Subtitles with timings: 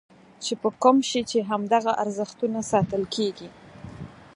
[0.43, 3.49] چې په کوم شي چې همدغه ارزښتونه ساتل کېږي.